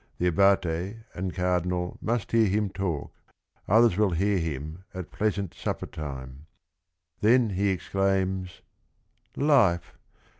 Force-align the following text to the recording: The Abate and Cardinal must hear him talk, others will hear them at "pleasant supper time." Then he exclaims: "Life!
The 0.17 0.25
Abate 0.25 0.95
and 1.13 1.31
Cardinal 1.31 1.99
must 2.01 2.31
hear 2.31 2.47
him 2.47 2.71
talk, 2.71 3.13
others 3.67 3.97
will 3.97 4.09
hear 4.09 4.39
them 4.39 4.83
at 4.95 5.11
"pleasant 5.11 5.53
supper 5.53 5.85
time." 5.85 6.47
Then 7.19 7.51
he 7.51 7.69
exclaims: 7.69 8.61
"Life! 9.37 9.93